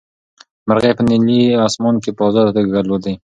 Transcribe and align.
مرغۍ 0.67 0.91
په 0.97 1.03
نیلي 1.09 1.39
اسمان 1.67 1.95
کې 2.03 2.11
په 2.17 2.23
ازاده 2.27 2.51
توګه 2.57 2.77
الوتلې. 2.79 3.13